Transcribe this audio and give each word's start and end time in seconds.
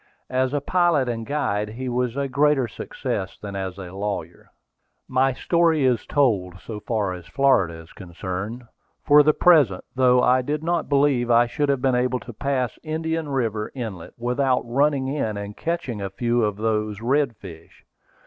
As 0.31 0.51
a 0.51 0.61
pilot 0.61 1.07
and 1.07 1.27
guide 1.27 1.69
he 1.69 1.87
was 1.87 2.17
a 2.17 2.27
greater 2.27 2.67
success 2.67 3.37
than 3.37 3.55
as 3.55 3.77
a 3.77 3.93
lawyer. 3.93 4.49
My 5.07 5.31
story 5.31 5.85
is 5.85 6.07
told, 6.07 6.59
so 6.59 6.79
far 6.79 7.13
as 7.13 7.27
Florida 7.27 7.75
is 7.75 7.93
concerned, 7.93 8.63
for 9.05 9.21
the 9.21 9.35
present, 9.35 9.83
though 9.93 10.19
I 10.23 10.41
did 10.41 10.63
not 10.63 10.89
believe 10.89 11.29
I 11.29 11.45
should 11.45 11.81
be 11.83 11.89
able 11.89 12.19
to 12.21 12.33
pass 12.33 12.79
Indian 12.81 13.29
River 13.29 13.71
Inlet 13.75 14.13
without 14.17 14.63
running 14.65 15.07
in 15.07 15.37
and 15.37 15.55
catching 15.55 16.01
a 16.01 16.09
few 16.09 16.45
of 16.45 16.55
those 16.57 16.99
redfish. 16.99 17.85